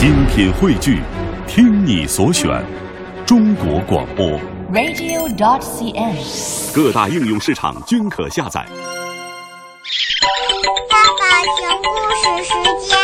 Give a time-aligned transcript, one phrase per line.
[0.00, 1.02] 精品汇聚，
[1.46, 2.48] 听你所选，
[3.26, 4.26] 中国广播。
[4.72, 6.74] radio.cn。
[6.74, 8.66] 各大应用市场均可下载。
[10.88, 12.54] 爸爸熊故事时
[12.88, 12.96] 间。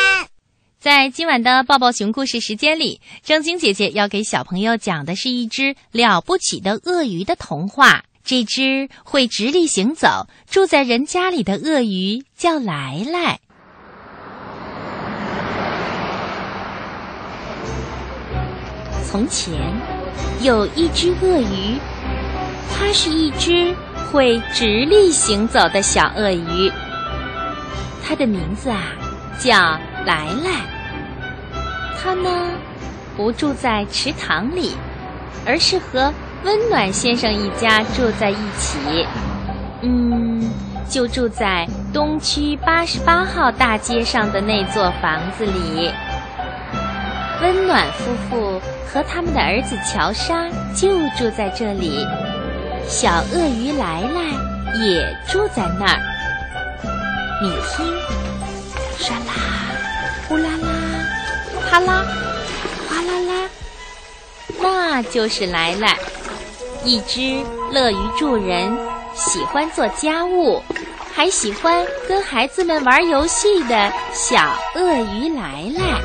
[0.80, 8.04] 在今晚的抱抱熊故事时间里，正晶姐姐要给小朋友讲的是一只了不起的鳄鱼的童话。
[8.24, 13.40] 这只会直立行走、住在人家里的鳄鱼叫来来。
[19.08, 19.54] 从前
[20.42, 21.78] 有一只鳄鱼，
[22.74, 23.74] 它是一只
[24.10, 26.70] 会直立行走的小鳄鱼。
[28.04, 28.82] 它的名字啊
[29.38, 29.56] 叫
[30.04, 30.60] 来来。
[32.02, 32.50] 它呢
[33.16, 34.72] 不住在池塘里，
[35.46, 36.12] 而是和
[36.44, 39.06] 温暖先生一家住在一起。
[39.82, 40.50] 嗯，
[40.88, 45.90] 就住在东区八十八号大街上的那座房子里。
[47.42, 52.06] 温暖夫妇和他们的儿子乔莎就住在这里，
[52.88, 56.00] 小鳄鱼来来也住在那儿。
[57.42, 57.86] 你听，
[58.98, 59.32] 沙啦，
[60.26, 60.68] 呼啦啦，
[61.68, 62.04] 啪啦，
[62.88, 63.48] 哗啦啦，
[64.60, 65.94] 那就是来来，
[66.84, 68.74] 一只乐于助人、
[69.14, 70.62] 喜欢做家务，
[71.14, 76.00] 还喜欢跟孩子们玩游戏的小鳄鱼来来。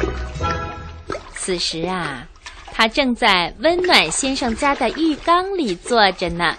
[1.44, 2.28] 此时啊，
[2.72, 6.56] 他正在温暖先生家的浴缸里坐着呢，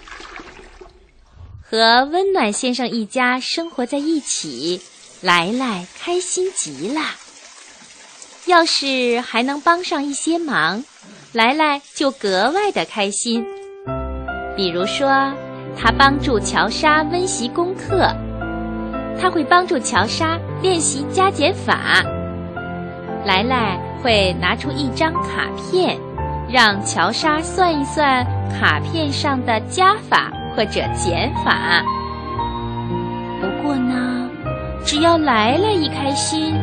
[1.61, 4.81] 和温暖先生一家生活在一起，
[5.21, 6.99] 来来开心极了。
[8.45, 10.83] 要是还能帮上一些忙，
[11.31, 13.45] 来来就格外的开心。
[14.57, 15.33] 比如说，
[15.79, 18.13] 他帮助乔莎温习功课，
[19.17, 22.03] 他会帮助乔莎练习加减法。
[23.25, 25.97] 来来会拿出一张卡片，
[26.49, 31.83] 让乔莎算一算卡片上的加法或者减法。
[33.39, 34.29] 不过呢，
[34.85, 36.53] 只要来来一开心，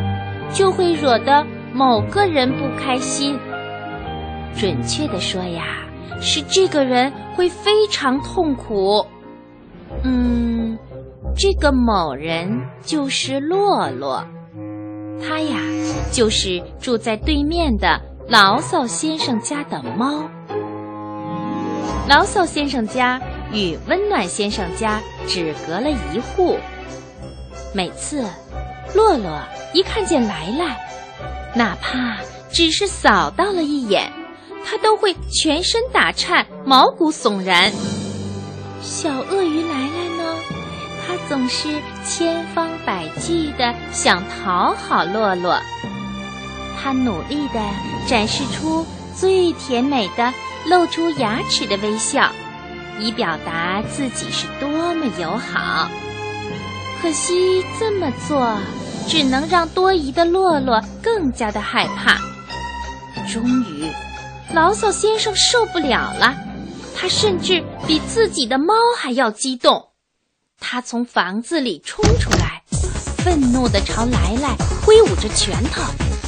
[0.53, 3.37] 就会惹得某个人不开心。
[4.55, 5.63] 准确的说呀，
[6.19, 9.05] 是这个人会非常痛苦。
[10.03, 10.77] 嗯，
[11.35, 14.23] 这个某人就是洛洛。
[15.21, 15.57] 他呀，
[16.11, 20.29] 就是住在对面的牢骚先生家的猫。
[22.09, 23.21] 牢骚先生家
[23.53, 26.57] 与温暖先生家只隔了一户。
[27.73, 28.25] 每次，
[28.93, 29.39] 洛洛
[29.73, 30.77] 一看见来来，
[31.55, 32.17] 哪怕
[32.51, 34.11] 只是扫到了一眼，
[34.65, 37.71] 他都会全身打颤，毛骨悚然。
[38.81, 40.60] 小鳄鱼来来呢？
[41.11, 41.67] 他总是
[42.05, 45.59] 千方百计地想讨好洛洛，
[46.81, 47.59] 他努力地
[48.07, 50.33] 展示出最甜美的
[50.67, 52.31] 露出牙齿的微笑，
[52.97, 55.89] 以表达自己是多么友好。
[57.01, 58.57] 可惜这么做
[59.05, 62.15] 只能让多疑的洛洛更加的害怕。
[63.29, 63.91] 终于，
[64.53, 66.33] 牢骚先生受不了了，
[66.95, 69.90] 他甚至比自己的猫还要激动。
[70.63, 72.63] 他从房子里冲出来，
[73.17, 74.55] 愤怒地朝来来
[74.85, 75.81] 挥舞着拳头，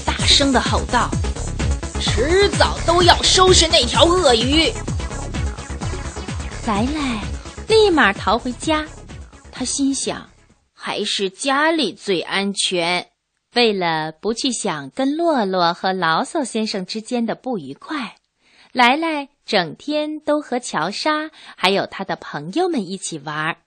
[0.05, 1.09] 大声地吼道
[2.01, 4.69] ：“迟早都要收拾那条鳄鱼！”
[6.67, 7.21] 来来
[7.69, 8.85] 立马逃回家，
[9.51, 10.29] 他心想
[10.73, 13.07] ：“还是家里最安全。”
[13.55, 18.15] 为了不去想跟洛洛和牢骚先生之间的不愉快，
[18.71, 23.57] 来来整天都和乔莎还有他的朋友们一起玩儿。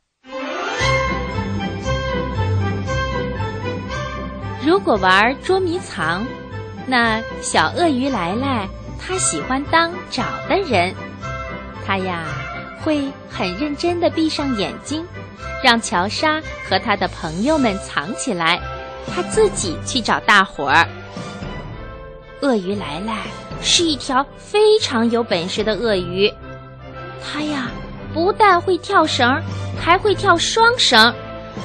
[4.66, 6.26] 如果玩捉迷藏，
[6.88, 8.68] 那小鳄鱼来来，
[8.98, 10.92] 他喜欢当找的人。
[11.86, 12.24] 他呀，
[12.82, 15.06] 会很认真地闭上眼睛，
[15.62, 18.60] 让乔莎和他的朋友们藏起来，
[19.14, 20.84] 他自己去找大伙儿。
[22.40, 23.18] 鳄鱼来来
[23.62, 26.28] 是一条非常有本事的鳄鱼，
[27.22, 27.70] 它呀
[28.12, 29.40] 不但会跳绳，
[29.80, 31.14] 还会跳双绳。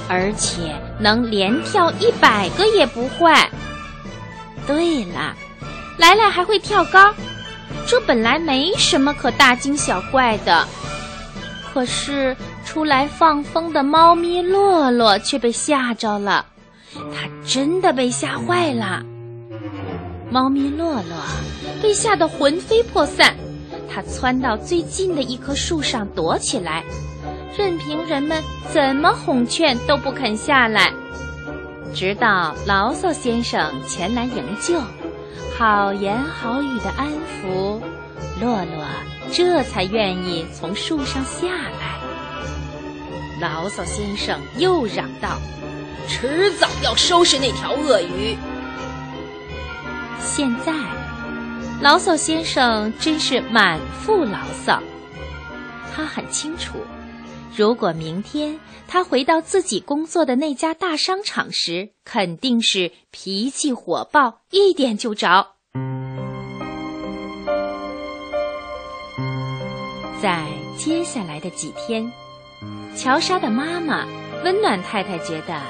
[0.08, 3.50] 而且能连跳一百个也不坏。
[4.68, 5.36] 对了，
[5.98, 7.14] 来来还会跳高，
[7.88, 10.68] 这本来没什么可大惊小怪的。
[11.74, 16.46] 可是出来放风的猫咪洛洛却被吓着了，
[16.94, 19.02] 它真的被吓坏了。
[20.30, 21.18] 猫咪洛洛
[21.82, 23.36] 被吓得魂飞魄散，
[23.90, 26.84] 它窜到最近的一棵树上躲起来。
[27.58, 30.94] 任凭人们怎么哄劝都不肯下来，
[31.94, 34.80] 直到牢骚先生前来营救，
[35.58, 37.82] 好言好语的安抚，
[38.40, 38.86] 洛洛
[39.32, 42.00] 这才愿意从树上下来。
[43.42, 45.38] 牢骚先生又嚷道
[46.08, 48.38] ：“迟早要收拾那条鳄鱼。”
[50.24, 50.72] 现在，
[51.82, 54.82] 牢骚先生真是满腹牢骚。
[55.94, 56.78] 他很清楚，
[57.56, 58.58] 如果明天
[58.88, 65.48] 他回到自己工作的那家大商场时，肯定是脾气火爆，一点就着。
[70.22, 72.10] 在接下来的几天，
[72.96, 74.06] 乔莎的妈妈
[74.44, 75.62] 温暖太太觉得，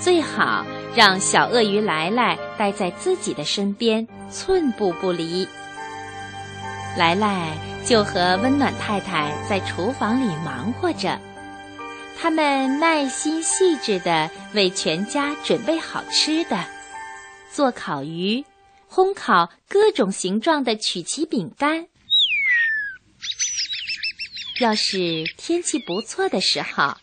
[0.00, 0.64] 最好
[0.94, 5.46] 让小鳄鱼来来待在自己的身边，寸步不离。
[6.96, 7.56] 来来
[7.86, 11.20] 就和温暖太太在厨房里忙活着，
[12.18, 16.64] 他们耐心细致地为全家准备好吃的，
[17.52, 18.44] 做烤鱼，
[18.90, 21.86] 烘烤各种形状的曲奇饼干。
[24.60, 26.96] 要是天气不错的时候，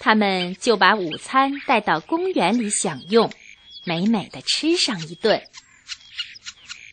[0.00, 3.30] 他们就把午餐带到公园里享用，
[3.84, 5.40] 美美的吃上一顿。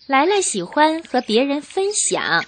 [0.08, 2.46] 来来喜欢和别人分享，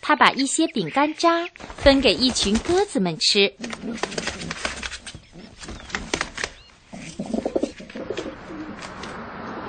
[0.00, 1.46] 他把一些饼干渣
[1.76, 3.52] 分给一群鸽子们吃。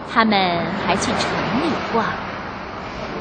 [0.10, 1.22] 他们还去城
[1.62, 2.06] 里逛，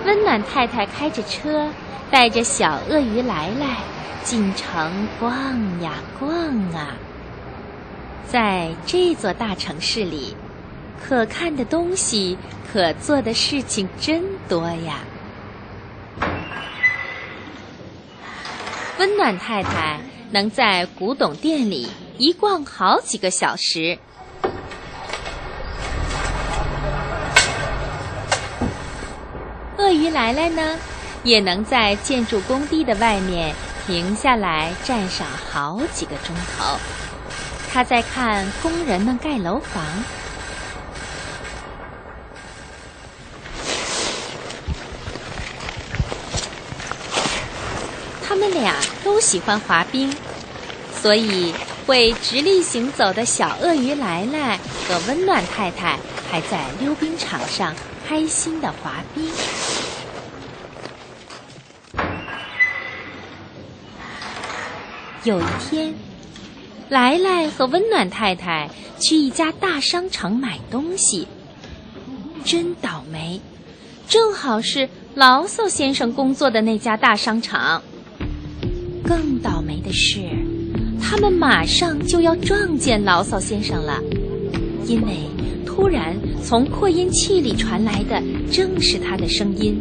[0.04, 1.68] 温暖太太开着车。
[2.10, 3.76] 带着小鳄鱼来来
[4.24, 6.30] 进城逛呀逛
[6.72, 6.96] 啊，
[8.26, 10.34] 在这座大城市里，
[11.00, 12.38] 可看的东西、
[12.70, 15.04] 可做的事情真多呀。
[18.98, 23.96] 温暖太太能在古董店里一逛好几个小时，
[29.78, 30.76] 鳄鱼来来呢？
[31.24, 33.54] 也能在建筑工地的外面
[33.86, 36.76] 停下来站上好几个钟头。
[37.70, 39.84] 他在看工人们盖楼房。
[48.60, 48.74] 俩
[49.04, 50.14] 都喜欢滑冰，
[51.00, 51.54] 所以
[51.86, 55.98] 会直立行走的小鳄鱼来来和温暖太太
[56.30, 57.74] 还在溜冰场上
[58.06, 59.30] 开心的滑冰。
[65.24, 65.94] 有一天，
[66.88, 71.26] 来来和温暖太太去一家大商场买东西，
[72.44, 73.40] 真倒霉，
[74.08, 77.82] 正好是牢骚先生工作的那家大商场。
[79.08, 80.20] 更倒霉的是，
[81.00, 84.02] 他们马上就要撞见牢骚先生了，
[84.86, 85.12] 因为
[85.64, 86.14] 突然
[86.44, 88.22] 从扩音器里传来的
[88.52, 89.80] 正是他的声音，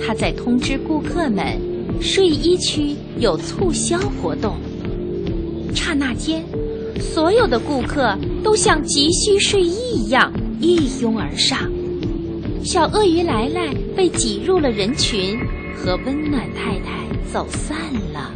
[0.00, 1.68] 他在通知顾客们。
[2.00, 4.56] 睡衣区有促销活动，
[5.74, 6.42] 刹那间，
[6.98, 10.32] 所有的顾客都像急需睡衣一样
[10.62, 11.70] 一拥而上。
[12.64, 15.38] 小鳄鱼来来被挤入了人群，
[15.76, 17.76] 和温暖太太走散
[18.12, 18.30] 了。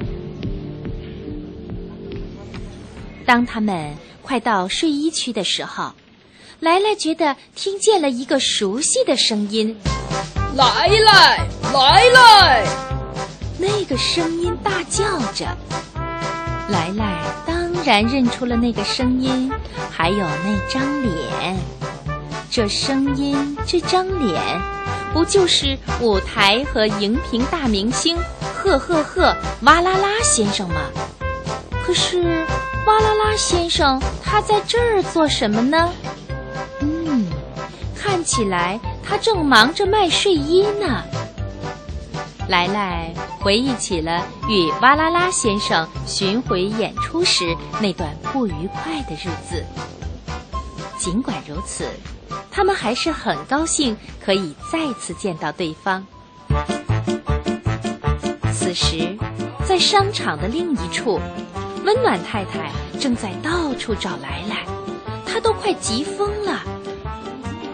[3.26, 5.92] 当他们快到睡衣区的时候，
[6.60, 9.76] 来来觉得听见了一个熟悉的声音
[10.56, 12.66] ：“来来，来来。”
[13.58, 15.46] 那个声音大叫着，
[16.68, 19.50] 来来当然认出了那个声音，
[19.90, 21.56] 还有那张脸。
[22.50, 24.40] 这声音，这张脸，
[25.12, 28.16] 不就是舞台和荧屏大明星
[28.64, 30.80] 赫赫赫哇啦啦先生吗？
[31.84, 32.46] 可是，
[32.86, 35.92] 哇啦啦先生他在这儿做什么呢？
[36.80, 37.26] 嗯，
[37.94, 41.04] 看起来他正忙着卖睡衣呢。
[42.48, 49.62] 来来回忆起了与哇啦啦先生巡回演出时那段不愉快的日子。
[50.96, 51.86] 尽管如此，
[52.50, 53.94] 他们还是很高兴
[54.24, 56.06] 可以再次见到对方。
[58.64, 59.14] 此时，
[59.68, 61.20] 在商场的另一处，
[61.84, 64.64] 温暖太太正在到处找来来，
[65.26, 66.62] 她都快急疯了。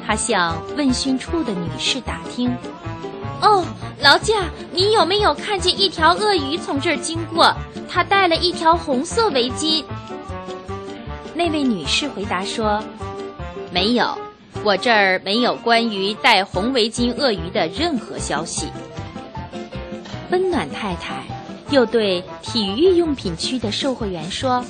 [0.04, 2.52] 她向问讯处的女士打听。
[3.40, 3.64] 哦，
[4.00, 7.54] 劳驾，你有没有看见一条鳄鱼从这儿经过？
[7.88, 9.84] 它戴了一条红色围巾。
[11.34, 12.82] 那位女士回答说
[13.70, 14.18] ：“没有，
[14.64, 18.66] 我这儿没有关于戴红围巾鳄鱼的任何消息。”
[20.30, 21.24] 温暖太太
[21.70, 24.64] 又对体育用品区的售货员说：“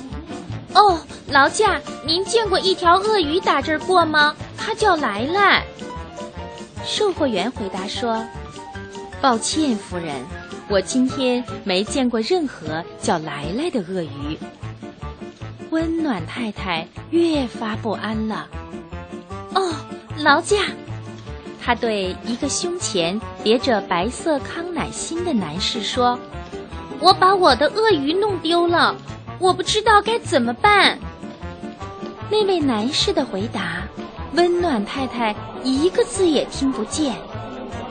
[0.73, 4.35] 哦，劳驾，您见过一条鳄鱼打这儿过吗？
[4.57, 5.63] 它叫来来。”
[6.85, 8.25] 售货员回答说
[9.21, 10.25] ：“抱歉，夫人，
[10.67, 14.37] 我今天没见过任何叫来来的鳄鱼。”
[15.69, 18.47] 温暖太太越发不安了。
[19.53, 19.73] 哦，
[20.17, 20.57] 劳驾！
[21.63, 26.17] 他对一个胸前别着白色康乃馨的男士说
[26.99, 28.95] ：“我把我的鳄鱼弄丢了，
[29.37, 30.97] 我不知道该怎么办。”
[32.31, 33.83] 那位男士的回答，
[34.33, 37.13] 温暖太太一个字也听不见，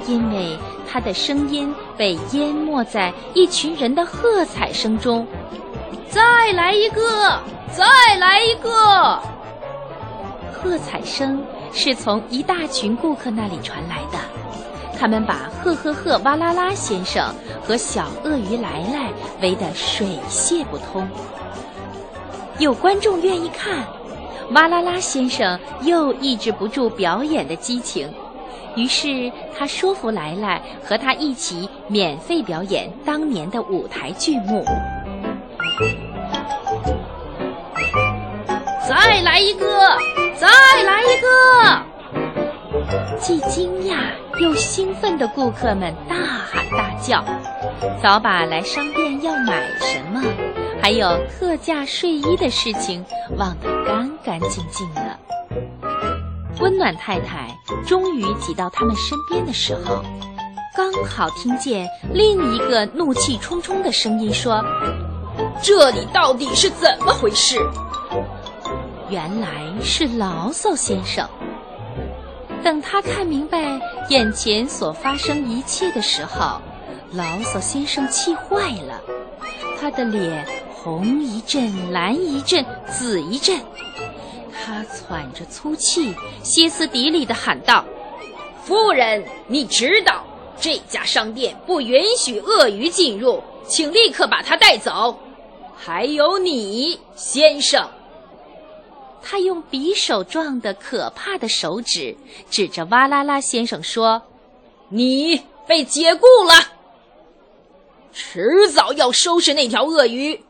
[0.06, 0.58] 因为
[0.90, 5.26] 他的声音被淹没在一群人的喝彩声中。
[6.08, 7.38] 再来一个，
[7.70, 7.84] 再
[8.18, 9.22] 来一个！
[10.52, 11.40] 喝彩声
[11.72, 14.18] 是从一大群顾客那里传来的，
[14.98, 19.10] 他们把呵呵呵哇啦啦先生和小鳄鱼来来
[19.40, 21.08] 围得水泄不通。
[22.58, 23.84] 有观众愿意看。
[24.52, 28.12] 哇啦啦先生又抑制不住表演的激情，
[28.74, 34.64] 于是他说服来来和他一起免费表演当年的舞台剧目。
[38.88, 39.96] 再来一个，
[40.40, 40.48] 再
[40.84, 41.28] 来一个！
[43.18, 43.98] 既惊讶
[44.40, 47.22] 又兴奋的顾客们大喊大叫，
[48.02, 50.22] 早把来商店要买什么。
[50.80, 53.04] 还有特价睡衣的事情
[53.36, 55.18] 忘得干干净净的。
[56.58, 57.54] 温暖太太
[57.86, 60.02] 终于挤到他们身边的时候，
[60.74, 64.64] 刚好听见另一个怒气冲冲的声音说
[65.62, 67.58] ：“这里到底是怎么回事？”
[69.10, 69.48] 原来
[69.82, 71.28] 是牢骚先生。
[72.62, 76.60] 等他看明白眼前所发生一切的时候，
[77.12, 79.02] 牢骚先生气坏了，
[79.78, 80.46] 他的脸。
[80.82, 83.60] 红一阵，蓝一阵，紫一阵，
[84.50, 87.84] 他喘着粗气，歇斯底里地喊道
[88.64, 90.24] ：“夫人，你知道
[90.58, 95.18] 这家商店不允许鳄鱼进入，请立刻把它带走。
[95.76, 97.86] 还有你，先生。”
[99.22, 102.16] 他用匕首状的可怕的手指
[102.50, 104.22] 指着哇啦啦先生说
[104.88, 106.54] ：“你被解雇了，
[108.12, 110.42] 迟早要收拾那条鳄鱼。”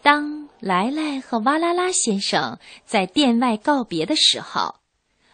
[0.00, 4.76] 当来来和哇啦啦先生在店外告别的时候，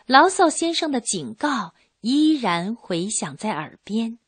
[0.06, 4.18] 牢骚先生的警告依然回响在耳边。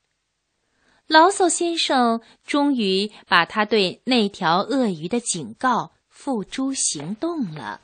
[1.08, 5.92] 牢骚先生终于把他对那条鳄鱼的警告
[6.24, 7.80] 付诸行动了。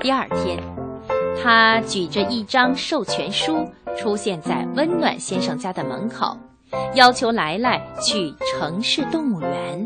[0.00, 0.58] 第二天，
[1.42, 6.34] 他举着一张授权书出现在温暖先生家的门口。
[6.94, 9.84] 要求来来去城市动物园。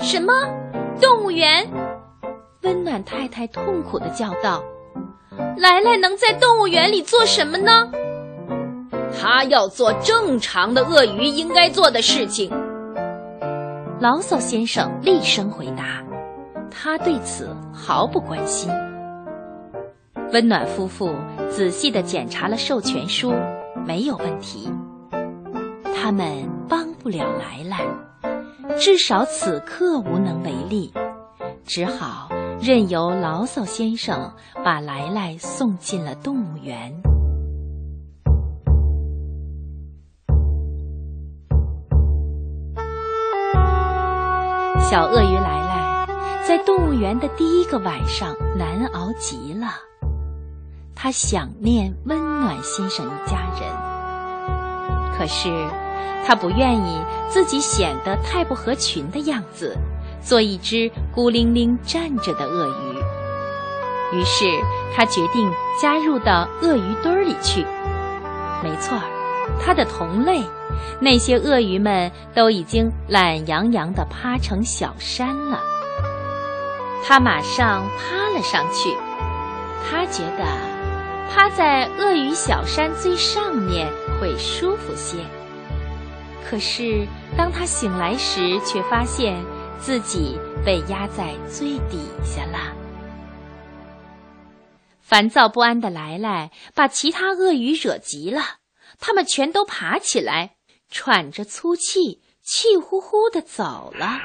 [0.00, 0.32] 什么？
[1.00, 1.68] 动物园？
[2.62, 4.62] 温暖太太痛苦的叫道
[5.58, 7.90] ：“来来能在动物园里做什么呢？”
[9.20, 12.50] 他要做正常的鳄鱼应该做的事情。
[14.00, 16.00] 牢骚先生厉声回答
[16.70, 18.70] ：“他对此毫不关心。”
[20.32, 21.12] 温暖夫妇
[21.50, 23.34] 仔细的检查了授权书，
[23.84, 24.70] 没有问题。
[25.96, 27.84] 他们帮不了来来，
[28.78, 30.92] 至少此刻无能为力，
[31.64, 32.28] 只好
[32.60, 34.32] 任由牢骚先生
[34.64, 36.92] 把来来送进了动物园。
[44.90, 46.06] 小鳄鱼来来
[46.42, 49.66] 在动物园的第一个晚上难熬极了，
[50.94, 55.50] 它想念温暖先生一家人，可是。
[56.26, 59.74] 他不愿意自己显得太不合群的样子，
[60.20, 64.18] 做一只孤零零站着的鳄鱼。
[64.18, 64.44] 于是
[64.94, 67.64] 他决定加入到鳄鱼堆儿里去。
[68.62, 68.98] 没错，
[69.60, 70.42] 他的同类，
[71.00, 75.60] 那些鳄鱼们都已经懒洋洋地趴成小山了。
[77.04, 78.94] 他马上趴了上去，
[79.88, 80.44] 他觉得
[81.30, 83.88] 趴在鳄鱼小山最上面
[84.20, 85.18] 会舒服些。
[86.48, 89.36] 可是，当他醒来时，却发现
[89.78, 92.74] 自己被压在最底下了。
[95.00, 98.42] 烦躁不安的来来把其他鳄鱼惹急了，
[98.98, 100.56] 他们全都爬起来，
[100.90, 104.20] 喘着粗气，气呼呼的走了。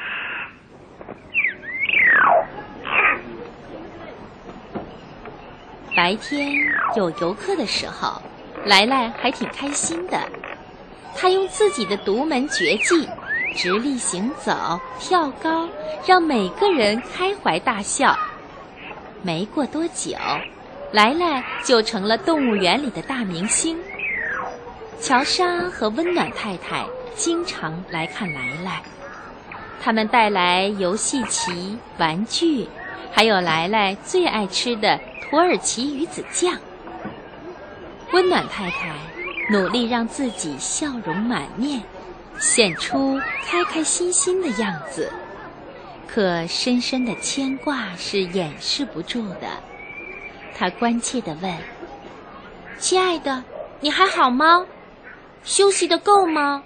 [5.95, 6.51] 白天
[6.95, 8.19] 有游客的时候，
[8.65, 10.19] 来来还挺开心的。
[11.15, 13.07] 他用自己的独门绝技，
[13.55, 15.69] 直立行走、跳高，
[16.05, 18.17] 让每个人开怀大笑。
[19.21, 20.17] 没过多久，
[20.91, 23.77] 来来就成了动物园里的大明星。
[25.03, 28.81] 乔莎和温暖太太经常来看来来，
[29.81, 32.65] 他们带来游戏棋、玩具，
[33.11, 36.57] 还有来来最爱吃的土耳其鱼子酱。
[38.13, 38.95] 温暖太太
[39.51, 41.83] 努力让自己笑容满面，
[42.39, 45.11] 显出开开心心的样子。
[46.07, 49.49] 可深深的牵挂是掩饰不住的。
[50.55, 51.53] 他关切地问
[52.79, 53.43] ：“亲爱的，
[53.81, 54.65] 你还好吗？
[55.43, 56.63] 休息的够吗？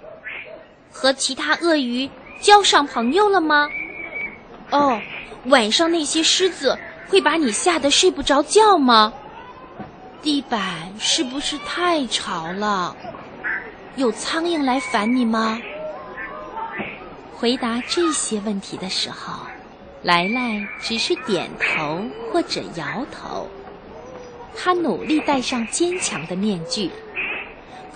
[0.90, 2.08] 和其他鳄鱼
[2.40, 3.68] 交上朋友了吗？
[4.70, 5.00] 哦，
[5.46, 6.76] 晚上那些狮子
[7.08, 9.12] 会把你吓得睡不着觉吗？
[10.20, 12.96] 地板是不是太潮了？
[13.96, 15.60] 有苍蝇来烦你吗？”
[17.36, 19.34] 回答这些问题的时候，
[20.02, 23.48] 莱莱只是点头或者摇头。
[24.56, 26.90] 他努力戴上坚强的面具，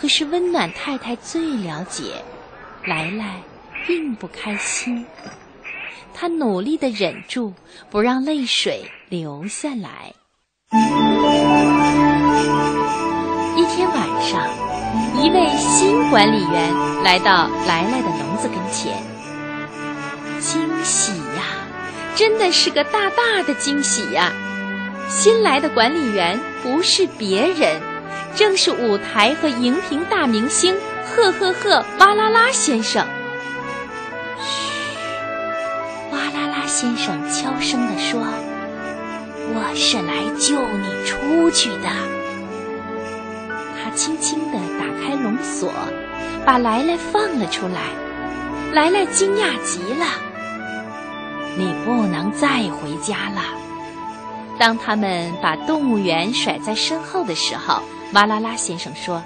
[0.00, 2.22] 可是温暖太太最了解，
[2.84, 3.40] 来来
[3.87, 5.06] 并不开心。
[6.12, 7.52] 她努力的忍住，
[7.90, 10.12] 不让泪水流下来。
[13.56, 14.49] 一天晚上，
[15.22, 19.02] 一位新管理员来到来来的笼子跟前。
[20.40, 21.44] 惊喜呀，
[22.16, 24.32] 真的是个大大的惊喜呀！
[25.08, 27.80] 新来的管理员不是别人，
[28.35, 30.75] 正是舞台和荧屏大明星
[31.05, 33.07] 赫赫赫哇啦啦先生。
[34.41, 34.97] 嘘，
[36.11, 38.21] 哇啦啦先生悄声地说
[39.55, 41.89] ：“我是来救你出去的。”
[43.85, 45.71] 他轻轻地打开笼锁，
[46.47, 47.81] 把来来放了出来。
[48.73, 50.07] 来来惊讶极了。
[51.59, 53.43] 你不能再回家了。
[54.59, 59.22] 当他们把动物园甩在身后的时候，哇啦啦先生说：“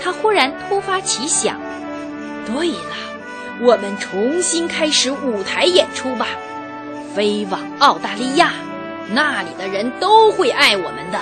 [0.00, 1.58] 他忽然突发奇想，
[2.46, 2.96] 对了，
[3.60, 6.26] 我们重新开始舞台演出吧，
[7.14, 8.52] 飞往澳大利亚，
[9.10, 11.18] 那里的人都会爱我们的。”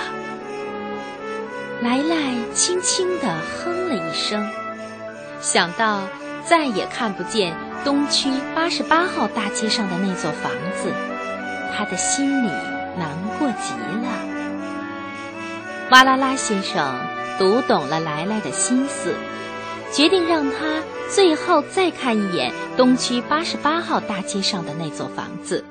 [1.81, 4.47] 莱莱轻轻地哼了一声，
[5.41, 6.01] 想到
[6.45, 7.55] 再也看不见。
[7.83, 10.93] 东区八十八号大街上的那座房子，
[11.75, 12.47] 他的心里
[12.99, 14.30] 难过极了。
[15.91, 16.97] 哇啦啦先生
[17.37, 19.13] 读懂了来来的心思，
[19.91, 25.61] 决定让他最后再看一眼东区八十八号大街上的那座房子。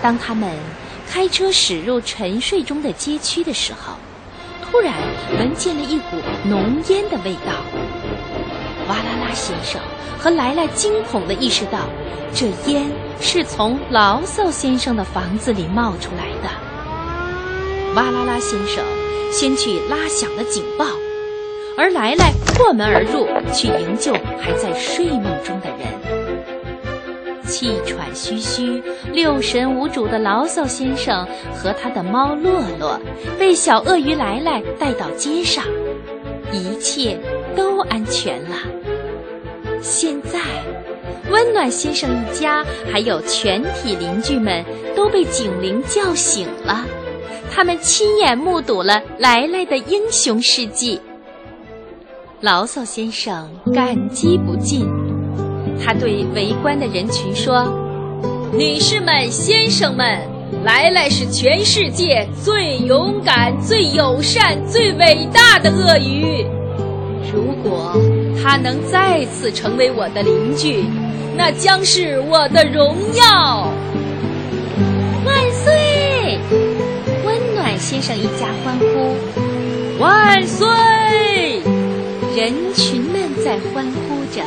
[0.00, 0.50] 当他们
[1.06, 3.92] 开车驶入沉睡中的街区的时候。
[4.68, 4.92] 突然
[5.38, 7.62] 闻见了一股浓烟的味道，
[8.88, 9.80] 哇啦啦先生
[10.18, 11.80] 和来来惊恐地意识到，
[12.32, 12.84] 这烟
[13.20, 16.48] 是从牢骚先生的房子里冒出来的。
[17.94, 18.84] 哇啦啦先生
[19.32, 20.84] 先去拉响了警报，
[21.76, 25.86] 而来来破门而入去营救还在睡梦中的人。
[27.48, 33.00] 气喘吁吁、六神无主的牢骚先生和他的猫洛洛
[33.38, 35.64] 被小鳄鱼来来带到街上，
[36.52, 37.18] 一切
[37.56, 38.56] 都安全了。
[39.88, 40.40] 现在，
[41.30, 44.64] 温暖先生一家还有全体邻居们
[44.96, 46.84] 都被警铃叫醒了，
[47.52, 51.00] 他们亲眼目睹了来来的英雄事迹。
[52.40, 54.88] 牢骚先生感激不尽。
[55.82, 57.72] 他对围观的人群说
[58.52, 60.20] ：“女士们、先生们，
[60.64, 66.44] 来来是全世界最勇敢、最友善、最伟大的鳄鱼。
[67.32, 67.94] 如果
[68.48, 70.84] 他能再次成为我的邻居，
[71.36, 73.72] 那将是我的荣耀。”
[75.26, 76.38] 万岁！
[77.24, 79.16] 温暖先生一家欢呼
[79.98, 81.60] ：“万岁！”
[82.36, 84.44] 人群们在欢呼着。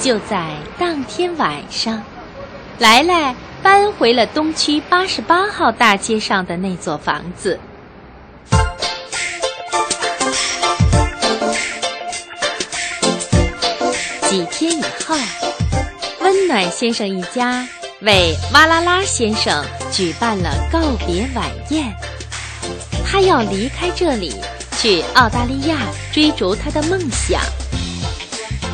[0.00, 2.02] 就在当天晚上，
[2.78, 7.58] 来来搬回了东区八十八号大街上的那座房子。
[14.28, 15.16] 几天以后，
[16.20, 17.66] 温暖先生一家
[18.02, 21.92] 为哇啦啦先生举办了告别晚宴。
[23.04, 24.36] 他要离开这里，
[24.76, 25.78] 去澳大利亚
[26.12, 27.40] 追逐他的梦想。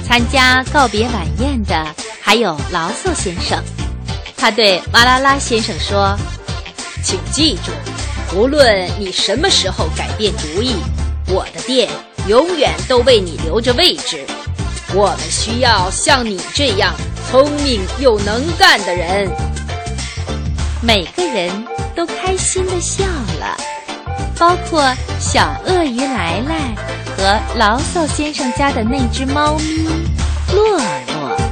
[0.07, 1.87] 参加告别晚宴的
[2.21, 3.63] 还有牢骚先生，
[4.45, 6.15] 他对哇啦啦先生说
[7.03, 7.73] ：“请记住，
[8.37, 10.75] 无论你什么时候改变主意，
[11.29, 11.89] 我的店
[12.29, 14.23] 永远都为你留着位置。
[14.93, 16.93] 我们需要像你这样
[17.31, 19.31] 聪明又能干的人。
[20.83, 21.51] 每个人
[21.97, 23.03] 都开心的笑
[23.41, 23.57] 了，
[24.39, 26.75] 包括小鳄鱼来来
[27.17, 29.87] 和牢骚先生家的那只猫咪
[30.53, 31.44] 洛洛。